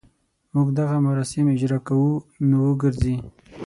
[0.53, 2.11] موږ دغه مراسم اجراء کوو
[2.49, 3.15] نو وګرځي.